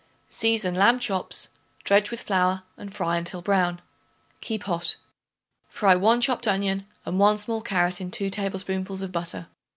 Season 0.29 0.73
lamb 0.73 0.97
chops; 0.97 1.49
dredge 1.83 2.09
with 2.09 2.23
flour 2.23 2.63
and 2.75 2.91
fry 2.91 3.17
until 3.17 3.39
brown; 3.43 3.79
keep 4.41 4.63
hot. 4.63 4.95
Fry 5.69 5.93
1 5.93 6.21
chopped 6.21 6.47
onion 6.47 6.87
and 7.05 7.19
1 7.19 7.37
small 7.37 7.61
carrot 7.61 8.01
in 8.01 8.09
two 8.09 8.31
tablespoonfuls 8.31 9.03
of 9.03 9.11
butter. 9.11 9.45